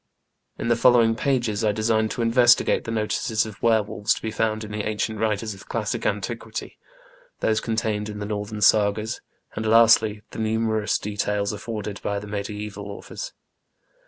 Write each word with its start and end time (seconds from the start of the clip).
In 0.57 0.67
the 0.69 0.75
following 0.75 1.13
pages 1.15 1.63
I 1.63 1.71
design 1.71 2.09
to 2.09 2.23
investigate 2.23 2.85
the 2.85 2.89
notices 2.91 3.45
of 3.45 3.61
were 3.61 3.83
wolves 3.83 4.15
to 4.15 4.21
be 4.23 4.31
found 4.31 4.63
in 4.63 4.71
the 4.71 4.81
ancient 4.89 5.19
writers 5.19 5.53
of 5.53 5.69
classic 5.69 6.07
antiquity, 6.07 6.79
those 7.39 7.59
contained 7.61 8.09
in 8.09 8.17
the 8.17 8.25
Northern 8.25 8.61
Sagas, 8.61 9.21
and, 9.55 9.63
lastly, 9.63 10.23
the 10.31 10.39
numerous 10.39 10.97
details 10.97 11.53
afforded 11.53 12.01
by 12.01 12.17
the 12.17 12.25
mediaeval 12.25 12.87
authors. 12.89 13.33